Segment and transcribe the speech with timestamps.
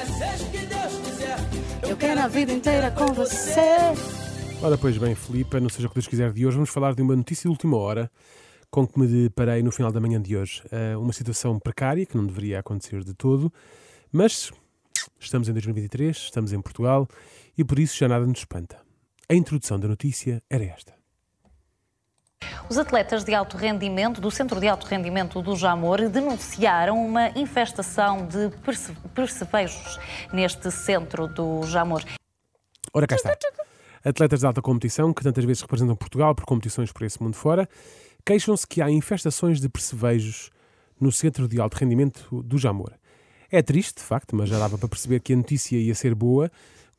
[0.00, 1.88] quiser, seja o que Deus quiser.
[1.88, 3.60] Eu quero a vida inteira com você.
[4.62, 7.02] Ora, pois bem, Filipe, não seja o que Deus quiser de hoje, vamos falar de
[7.02, 8.10] uma notícia de última hora
[8.70, 10.62] com que me deparei no final da manhã de hoje.
[10.66, 13.52] Uh, uma situação precária que não deveria acontecer de todo,
[14.12, 14.52] mas
[15.18, 17.08] estamos em 2023, estamos em Portugal
[17.56, 18.80] e por isso já nada nos espanta.
[19.28, 20.99] A introdução da notícia era esta.
[22.70, 28.24] Os atletas de alto rendimento do Centro de Alto Rendimento do Jamor denunciaram uma infestação
[28.24, 29.98] de perce percevejos
[30.32, 32.04] neste centro do Jamor.
[32.94, 33.36] Ora, cá está.
[34.04, 37.68] Atletas de alta competição, que tantas vezes representam Portugal por competições por esse mundo fora,
[38.24, 40.52] queixam-se que há infestações de percevejos
[41.00, 42.92] no Centro de Alto Rendimento do Jamor.
[43.50, 46.48] É triste, de facto, mas já dava para perceber que a notícia ia ser boa,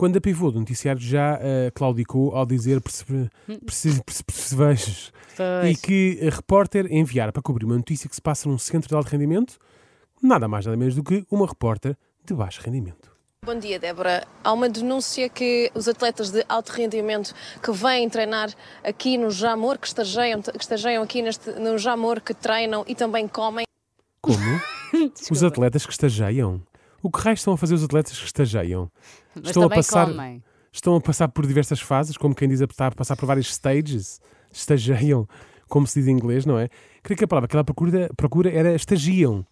[0.00, 2.80] quando a pivô do noticiário já uh, claudicou ao dizer
[4.24, 5.12] percevejos
[5.68, 8.94] e que a repórter enviar para cobrir uma notícia que se passa num centro de
[8.94, 9.58] alto rendimento,
[10.22, 13.14] nada mais nada menos do que uma repórter de baixo rendimento.
[13.44, 14.26] Bom dia, Débora.
[14.42, 18.48] Há uma denúncia que os atletas de alto rendimento que vêm treinar
[18.82, 23.28] aqui no Jamor, que estageiam, que estageiam aqui neste, no Jamor, que treinam e também
[23.28, 23.66] comem.
[24.22, 24.60] Como?
[25.30, 26.62] os atletas que estageiam?
[27.02, 28.90] O que raio estão a fazer os atletas que estageiam?
[29.34, 30.42] Mas estão a passar, comem.
[30.72, 34.20] estão a passar por diversas fases, como quem diz, está a passar por vários stages,
[34.52, 35.28] estageiam,
[35.68, 36.68] como se diz em inglês, não é?
[37.02, 39.46] Creio que a palavra que ela procura, procura era estagiam.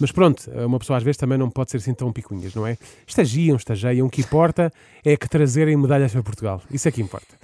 [0.00, 2.78] Mas pronto, uma pessoa às vezes também não pode ser assim tão picuinhas, não é?
[3.06, 4.72] Estagiam, estageiam, o que importa
[5.04, 6.62] é que trazerem medalhas para Portugal.
[6.70, 7.36] Isso é que importa.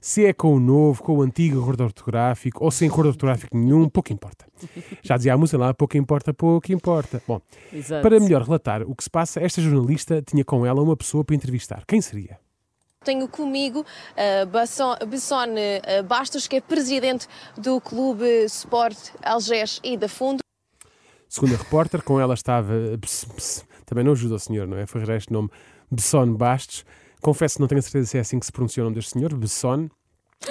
[0.00, 3.86] Se é com o novo, com o antigo acordo ortográfico ou sem acordo ortográfico nenhum,
[3.86, 4.46] pouco importa.
[5.02, 7.22] Já dizia a música lá, pouco importa, pouco importa.
[7.28, 8.02] Bom, Exato.
[8.02, 11.36] para melhor relatar o que se passa, esta jornalista tinha com ela uma pessoa para
[11.36, 11.84] entrevistar.
[11.86, 12.38] Quem seria?
[13.04, 17.26] Tenho comigo uh, Basson, Besson uh, Bastos, que é presidente
[17.56, 20.40] do Clube Sport Algés e da Fundo.
[21.28, 22.72] Segundo a repórter, com ela estava.
[23.86, 24.86] Também não ajuda o senhor, não é?
[24.86, 25.48] Foi este nome
[25.90, 26.84] Besson Bastos.
[27.20, 29.12] Confesso que não tenho a certeza se é assim que se pronuncia o nome deste
[29.12, 29.88] senhor, Besson,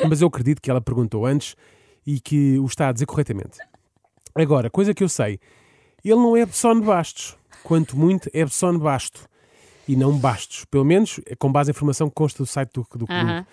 [0.07, 1.56] mas eu acredito que ela perguntou antes
[2.06, 3.59] e que o está a dizer corretamente.
[4.35, 5.40] Agora, coisa que eu sei,
[6.03, 9.28] ele não é Besson Bastos, quanto muito é Besson Basto
[9.88, 12.81] e não Bastos, pelo menos é com base em informação que consta do site do,
[12.81, 13.13] do clube.
[13.13, 13.46] Aham.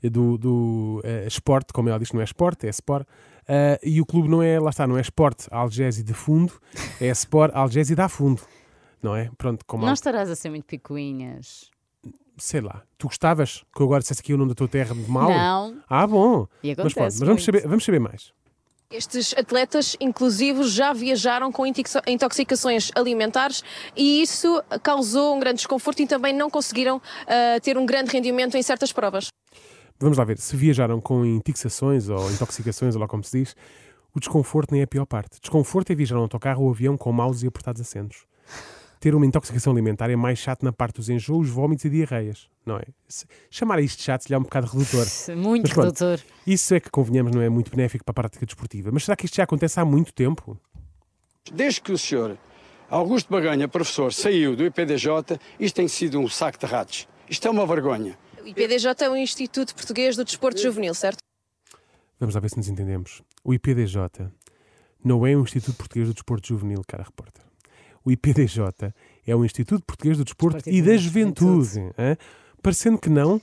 [0.00, 3.04] Do, do uh, Sport, como ela diz, não é Sport, é Sport.
[3.04, 6.52] Uh, e o clube não é, lá está, não é Sport Algési de fundo,
[7.00, 8.42] é Sport Algési da fundo.
[9.02, 9.30] Não é?
[9.36, 11.70] Pronto, como Não estarás a ser muito picuinhas.
[12.38, 15.10] Sei lá, tu gostavas que eu agora dissesse aqui o nome da tua terra de
[15.10, 15.30] mal?
[15.30, 15.76] Não.
[15.88, 16.46] Ah, bom.
[16.62, 18.32] E Mas, pronto, acontece mas vamos, saber, vamos saber mais.
[18.90, 23.62] Estes atletas, inclusive, já viajaram com intoxi- intoxicações alimentares
[23.94, 28.56] e isso causou um grande desconforto e também não conseguiram ah, ter um grande rendimento
[28.56, 29.28] em certas provas.
[30.00, 33.56] Vamos lá ver, se viajaram com intixações ou intoxicações, ou lá como se diz,
[34.14, 35.38] o desconforto nem é a pior parte.
[35.40, 38.24] Desconforto é viajar num autocarro ou avião com maus e apertados assentos.
[39.00, 42.76] Ter uma intoxicação alimentar é mais chato na parte dos enjoos, vómitos e diarreias, não
[42.76, 42.82] é?
[43.06, 45.06] Se- Chamar isto de chato se lhe é um bocado redutor.
[45.36, 46.04] Muito Mas pronto.
[46.04, 46.20] redutor.
[46.46, 48.90] Isso é que, convenhamos, não é muito benéfico para a prática desportiva.
[48.92, 50.58] Mas será que isto já acontece há muito tempo?
[51.52, 52.36] Desde que o senhor
[52.90, 57.06] Augusto Baganha, professor, saiu do IPDJ, isto tem sido um saco de ratos.
[57.30, 58.18] Isto é uma vergonha.
[58.42, 61.18] O IPDJ é o Instituto Português do Desporto Juvenil, certo?
[62.18, 63.22] Vamos lá ver se nos entendemos.
[63.44, 64.00] O IPDJ
[65.04, 67.44] não é um Instituto Português do Desporto Juvenil, cara repórter.
[68.08, 68.94] O IPDJ
[69.26, 71.78] é o Instituto Português do Desporto Desporto e da da Juventude.
[71.98, 72.16] hã?
[72.62, 73.38] Parecendo que não,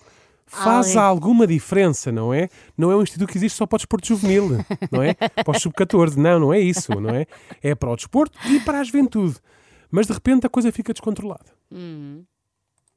[0.48, 1.04] faz Ai.
[1.04, 2.50] alguma diferença, não é?
[2.76, 4.58] Não é um instituto que existe só para o desporto juvenil,
[4.92, 5.14] não é?
[5.46, 6.16] Para o sub-14.
[6.16, 7.28] Não, não é isso, não é?
[7.62, 9.36] É para o desporto e para a juventude.
[9.92, 11.46] Mas de repente a coisa fica descontrolada.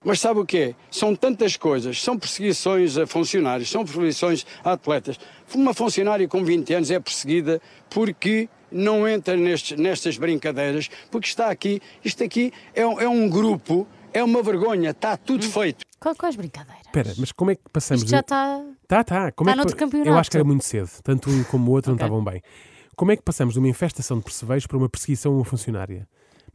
[0.02, 0.74] Mas sabe o que é?
[0.90, 5.20] São tantas coisas, são perseguições a funcionários, são perseguições a atletas.
[5.54, 11.50] Uma funcionária com 20 anos é perseguida porque não entra nestes, nestas brincadeiras, porque está
[11.50, 15.84] aqui, isto aqui é, um- é um grupo, é uma vergonha, está tudo feito.
[16.00, 16.84] Qual, quais brincadeiras?
[16.86, 18.02] Espera, mas como é que passamos...
[18.02, 18.62] Isto já está.
[18.86, 19.32] Tá, tá.
[19.32, 20.08] Como Tá é que campeonato.
[20.10, 20.88] Eu acho que era muito cedo.
[21.02, 22.00] Tanto um como o outro Ok.
[22.00, 22.42] não estavam bem.
[22.96, 26.08] Como é que passamos de uma infestação de percevejos para uma perseguição a uma funcionária?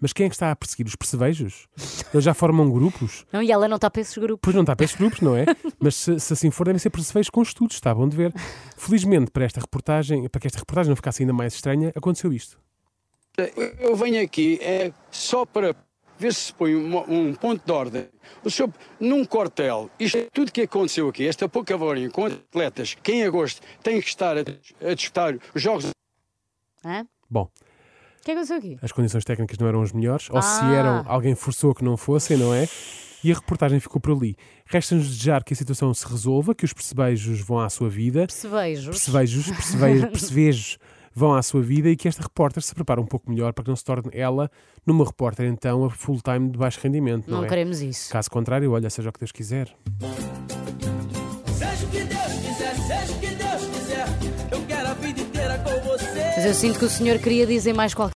[0.03, 0.85] Mas quem é que está a perseguir?
[0.85, 1.65] Os percevejos?
[2.13, 3.25] Eles já formam grupos?
[3.31, 4.41] Não, e ela não está para esses grupos.
[4.41, 5.45] Pois não está para esses grupos, não é?
[5.79, 8.33] Mas se, se assim for, devem ser percevejos com estudos, está bom de ver.
[8.75, 12.59] Felizmente, para esta reportagem, para que esta reportagem não ficasse ainda mais estranha, aconteceu isto.
[13.79, 15.73] Eu venho aqui é só para
[16.19, 18.05] ver se se põe um, um ponto de ordem.
[18.43, 22.93] O senhor, num quartel, isto é tudo que aconteceu aqui, esta pouca vergonha com atletas
[23.01, 25.91] que em agosto têm que estar a, a disputar os Jogos
[26.85, 27.07] Hã?
[27.29, 27.49] Bom,
[28.23, 28.77] que é que aconteceu aqui?
[28.81, 30.73] as condições técnicas não eram as melhores, ou se Ah.
[30.73, 32.67] eram, alguém forçou que não fossem, não é?
[33.23, 34.35] E a reportagem ficou por ali.
[34.65, 38.87] Resta-nos desejar que a situação se resolva, que os percebejos vão à sua vida, Percebejos.
[38.87, 40.77] percevejos, percevejos, percevejos
[41.15, 43.69] vão à sua vida e que esta repórter se prepare um pouco melhor para que
[43.69, 44.49] não se torne ela
[44.85, 47.47] numa repórter então a full-time de baixo rendimento, não, Não é?
[47.49, 48.11] queremos isso.
[48.11, 49.67] Caso contrário, olha, seja o que Deus quiser.
[51.53, 54.07] Seja o que Deus quiser, seja o que Deus quiser,
[54.51, 56.33] eu quero a vida inteira com você.
[56.35, 58.11] Mas eu sinto que o senhor queria dizer mais qualquer